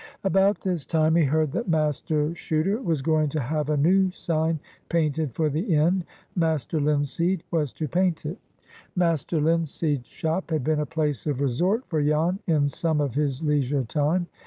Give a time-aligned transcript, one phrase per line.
[0.23, 4.59] About this time he heard that Master Chuter was going to have a new sign
[4.89, 6.03] painted for the inn.
[6.35, 8.39] Master Linseed was to paint it.
[8.95, 13.43] Master Linseed's shop had been a place of resort for Jan in some of his
[13.43, 14.25] leisure time.